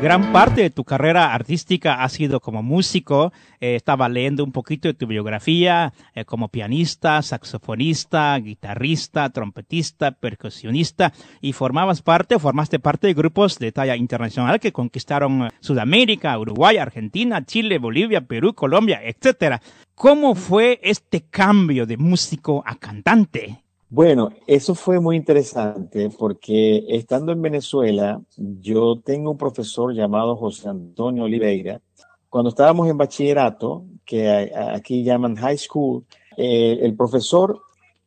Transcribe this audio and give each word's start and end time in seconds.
Gran 0.00 0.30
parte 0.30 0.62
de 0.62 0.70
tu 0.70 0.84
carrera 0.84 1.34
artística 1.34 2.04
ha 2.04 2.08
sido 2.08 2.38
como 2.38 2.62
músico. 2.62 3.32
Eh, 3.60 3.74
estaba 3.74 4.08
leyendo 4.08 4.44
un 4.44 4.52
poquito 4.52 4.86
de 4.86 4.94
tu 4.94 5.08
biografía 5.08 5.92
eh, 6.14 6.24
como 6.24 6.50
pianista, 6.50 7.20
saxofonista, 7.20 8.38
guitarrista, 8.38 9.28
trompetista, 9.30 10.12
percusionista 10.12 11.12
y 11.40 11.52
formabas 11.52 12.02
parte, 12.02 12.38
formaste 12.38 12.78
parte 12.78 13.08
de 13.08 13.14
grupos 13.14 13.58
de 13.58 13.72
talla 13.72 13.96
internacional 13.96 14.60
que 14.60 14.70
conquistaron 14.70 15.46
eh, 15.46 15.50
Sudamérica, 15.58 16.38
Uruguay, 16.38 16.76
Argentina, 16.76 17.44
Chile, 17.44 17.78
Bolivia, 17.78 18.20
Perú, 18.20 18.54
Colombia, 18.54 19.00
etcétera. 19.02 19.60
¿Cómo 19.96 20.36
fue 20.36 20.78
este 20.84 21.22
cambio 21.22 21.86
de 21.86 21.96
músico 21.96 22.62
a 22.64 22.76
cantante? 22.76 23.64
Bueno, 23.90 24.28
eso 24.46 24.74
fue 24.74 25.00
muy 25.00 25.16
interesante 25.16 26.10
porque 26.10 26.84
estando 26.88 27.32
en 27.32 27.40
Venezuela, 27.40 28.20
yo 28.36 29.00
tengo 29.00 29.30
un 29.30 29.38
profesor 29.38 29.94
llamado 29.94 30.36
José 30.36 30.68
Antonio 30.68 31.24
Oliveira. 31.24 31.80
Cuando 32.28 32.50
estábamos 32.50 32.86
en 32.88 32.98
bachillerato, 32.98 33.86
que 34.04 34.52
aquí 34.54 35.04
llaman 35.04 35.36
high 35.36 35.56
school, 35.56 36.04
eh, 36.36 36.78
el 36.82 36.94
profesor 36.96 37.62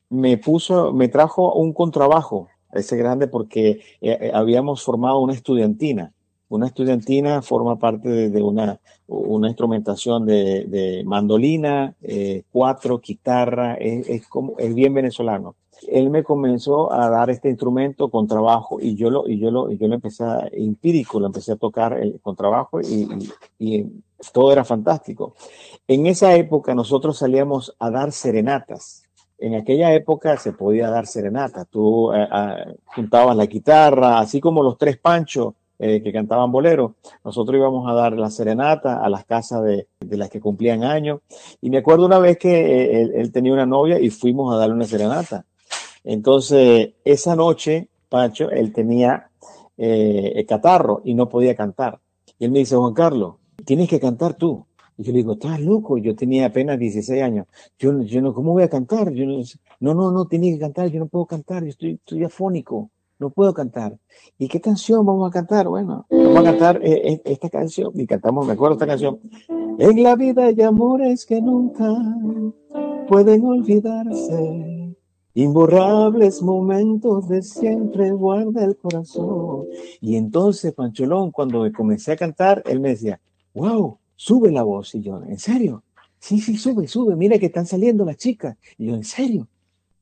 me 0.10 0.38
puso, 0.38 0.94
me 0.94 1.08
trajo 1.08 1.56
un 1.56 1.74
contrabajo, 1.74 2.48
ese 2.74 2.96
grande, 2.96 3.28
porque 3.28 3.70
eh, 4.02 4.18
eh, 4.22 4.32
habíamos 4.36 4.84
formado 4.84 5.20
una 5.20 5.34
estudiantina. 5.34 6.14
Una 6.52 6.68
estudiantina 6.68 7.42
forma 7.42 7.78
parte 7.78 8.30
de, 8.30 8.42
una, 8.42 8.80
una, 9.08 9.48
instrumentación 9.48 10.26
de, 10.26 11.02
mandolina, 11.06 11.96
cuatro, 12.52 13.00
guitarra, 13.00 13.76
es, 13.76 14.28
como, 14.28 14.56
es 14.58 14.76
bien 14.76 14.94
venezolano 14.94 15.56
él 15.88 16.10
me 16.10 16.24
comenzó 16.24 16.92
a 16.92 17.10
dar 17.10 17.30
este 17.30 17.50
instrumento 17.50 18.10
con 18.10 18.28
trabajo 18.28 18.80
y 18.80 18.96
yo 18.96 19.10
lo, 19.10 19.28
y 19.28 19.40
yo 19.40 19.52
lo, 19.52 19.72
y 19.72 19.78
yo 19.78 19.88
lo 19.88 19.96
empecé 19.96 20.24
a, 20.24 20.48
empírico, 20.52 21.20
lo 21.20 21.28
empecé 21.28 21.54
a 21.54 21.56
tocar 21.56 21.94
el, 21.94 22.20
con 22.22 22.36
trabajo 22.36 22.80
y, 22.82 23.88
todo 24.34 24.52
era 24.52 24.64
fantástico. 24.64 25.34
En 25.88 26.06
esa 26.06 26.36
época 26.36 26.76
nosotros 26.76 27.18
salíamos 27.18 27.76
a 27.80 27.90
dar 27.90 28.12
serenatas. 28.12 29.04
En 29.40 29.56
aquella 29.56 29.96
época 29.96 30.38
se 30.38 30.54
podía 30.54 30.92
dar 30.92 31.08
serenata. 31.08 31.66
Tú 31.66 32.14
eh, 32.14 32.28
eh, 32.32 32.76
juntabas 32.86 33.36
la 33.36 33.48
guitarra, 33.48 34.20
así 34.20 34.40
como 34.40 34.62
los 34.62 34.78
tres 34.78 35.00
panchos 35.00 35.56
eh, 35.84 36.04
que 36.04 36.14
cantaban 36.14 36.52
bolero. 36.52 36.94
Nosotros 37.26 37.58
íbamos 37.58 37.90
a 37.90 37.94
dar 37.96 38.14
la 38.14 38.30
serenata 38.30 39.04
a 39.04 39.10
las 39.10 39.26
casas 39.26 39.64
de, 39.64 39.88
de 40.00 40.18
las 40.18 40.30
que 40.30 40.40
cumplían 40.40 40.84
años. 40.84 41.22
Y 41.60 41.72
me 41.72 41.80
acuerdo 41.80 42.06
una 42.06 42.20
vez 42.20 42.38
que 42.38 43.02
él, 43.02 43.14
él, 43.16 43.32
tenía 43.32 43.52
una 43.52 43.66
novia 43.66 44.00
y 44.00 44.12
fuimos 44.12 44.54
a 44.54 44.58
darle 44.58 44.76
una 44.76 44.86
serenata. 44.86 45.44
Entonces, 46.04 46.92
esa 47.04 47.36
noche, 47.36 47.90
Pancho, 48.10 48.52
él 48.52 48.72
tenía 48.72 49.32
eh, 49.76 50.34
el 50.36 50.46
catarro 50.46 51.02
y 51.04 51.16
no 51.16 51.28
podía 51.28 51.56
cantar. 51.56 52.00
Y 52.38 52.46
él 52.46 52.52
me 52.52 52.60
dice, 52.60 52.76
Juan 52.76 52.94
Carlos, 52.94 53.38
tienes 53.66 53.90
que 53.90 54.00
cantar 54.00 54.36
tú. 54.36 54.64
Y 55.00 55.04
yo 55.04 55.12
le 55.12 55.18
digo, 55.18 55.34
estás 55.34 55.60
loco, 55.62 55.98
yo 55.98 56.16
tenía 56.16 56.46
apenas 56.46 56.78
16 56.78 57.24
años. 57.24 57.48
Yo, 57.80 58.04
yo 58.04 58.22
no, 58.22 58.36
¿cómo 58.36 58.52
voy 58.52 58.62
a 58.62 58.70
cantar? 58.70 59.12
Yo 59.14 59.26
no, 59.26 59.42
no, 59.80 59.96
no, 59.96 60.12
no, 60.12 60.26
tienes 60.26 60.54
que 60.54 60.60
cantar, 60.60 60.90
yo 60.90 61.00
no 61.00 61.08
puedo 61.08 61.26
cantar, 61.26 61.64
yo 61.64 61.70
estoy, 61.70 61.94
estoy 61.94 62.24
afónico, 62.24 62.92
no 63.22 63.30
puedo 63.30 63.54
cantar. 63.54 63.98
¿Y 64.38 64.50
qué 64.50 64.60
canción 64.60 65.06
vamos 65.06 65.30
a 65.30 65.32
cantar? 65.32 65.68
Bueno, 65.68 66.06
vamos 66.10 66.40
a 66.40 66.44
cantar 66.44 66.82
eh, 66.84 67.14
eh, 67.14 67.22
esta 67.24 67.50
canción, 67.50 67.92
y 67.94 68.06
cantamos, 68.06 68.46
me 68.46 68.54
acuerdo 68.54 68.74
esta 68.74 68.88
canción. 68.88 69.20
En 69.80 70.04
la 70.04 70.16
vida 70.16 70.46
hay 70.46 70.62
amores 70.62 71.26
que 71.26 71.42
nunca 71.42 71.88
pueden 73.08 73.46
olvidarse 73.46 74.82
Imborrables 75.34 76.42
momentos 76.42 77.30
de 77.30 77.42
siempre 77.42 78.12
guarda 78.12 78.66
el 78.66 78.76
corazón. 78.76 79.66
Y 80.02 80.18
entonces, 80.18 80.74
Pancholón, 80.74 81.32
cuando 81.32 81.72
comencé 81.72 82.12
a 82.12 82.18
cantar, 82.18 82.62
él 82.66 82.82
me 82.82 82.90
decía, 82.90 83.22
wow, 83.54 83.98
sube 84.18 84.52
la 84.52 84.64
voz. 84.64 84.94
Y 84.94 85.02
yo, 85.02 85.24
¿en 85.24 85.40
serio? 85.40 85.84
Sí, 86.20 86.42
sí, 86.42 86.58
sube, 86.58 86.86
sube, 86.88 87.16
mira 87.16 87.40
que 87.40 87.46
están 87.46 87.66
saliendo 87.66 88.04
las 88.04 88.18
chicas. 88.18 88.58
Y 88.78 88.88
yo, 88.88 88.96
¿en 88.96 89.06
serio? 89.06 89.48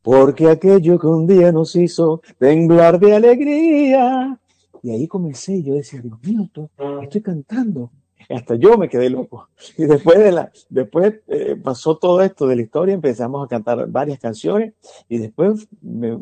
Porque 0.02 0.50
aquello 0.50 0.98
que 0.98 1.08
un 1.08 1.28
día 1.28 1.52
nos 1.52 1.76
hizo 1.76 2.22
temblar 2.38 3.00
de 3.00 3.16
alegría. 3.16 4.40
Y 4.82 4.92
ahí 4.92 5.08
comencé, 5.08 5.62
yo 5.62 5.74
decía, 5.74 6.02
Dios 6.02 6.20
mío, 6.24 6.50
estoy 7.02 7.22
cantando 7.22 7.92
hasta 8.30 8.56
yo 8.56 8.78
me 8.78 8.90
quedé 8.90 9.10
loco. 9.10 9.50
Y 9.78 9.86
después 9.86 10.20
de 10.20 10.32
la, 10.32 10.52
después 10.70 11.16
eh, 11.28 11.56
pasó 11.62 11.98
todo 11.98 12.22
esto 12.22 12.48
de 12.48 12.56
la 12.56 12.62
historia, 12.62 12.94
empezamos 12.94 13.44
a 13.44 13.48
cantar 13.48 13.90
varias 13.90 14.20
canciones 14.20 14.74
y 15.08 15.18
después 15.18 15.68
me, 15.82 16.18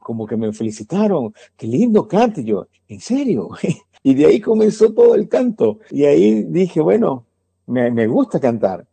como 0.00 0.26
que 0.26 0.36
me 0.36 0.52
felicitaron, 0.52 1.34
qué 1.56 1.66
lindo 1.66 2.08
cante 2.08 2.44
yo, 2.44 2.66
en 2.88 3.00
serio. 3.00 3.50
Y 4.04 4.14
de 4.14 4.26
ahí 4.26 4.40
comenzó 4.40 4.92
todo 4.92 5.14
el 5.14 5.28
canto. 5.28 5.78
Y 5.88 6.06
ahí 6.06 6.42
dije, 6.42 6.80
bueno, 6.80 7.24
me, 7.68 7.88
me 7.92 8.08
gusta 8.08 8.40
cantar. 8.40 8.84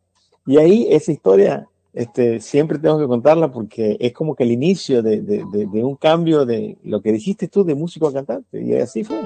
Y 0.46 0.58
ahí 0.58 0.86
esa 0.88 1.12
historia 1.12 1.68
este, 2.00 2.40
siempre 2.40 2.80
tengo 2.80 2.98
que 2.98 3.08
contarla 3.08 3.52
porque 3.52 3.98
es 4.00 4.14
como 4.14 4.34
que 4.34 4.44
el 4.46 4.52
inicio 4.52 5.04
de, 5.04 5.20
de, 5.20 5.44
de, 5.52 5.66
de 5.66 5.84
un 5.84 5.98
cambio 5.98 6.46
de 6.46 6.78
lo 6.82 7.02
que 7.02 7.12
dijiste 7.12 7.50
tú 7.50 7.66
de 7.66 7.76
músico 7.76 8.08
a 8.08 8.14
cantante. 8.14 8.64
Y 8.64 8.74
así 8.76 9.04
fue. 9.04 9.20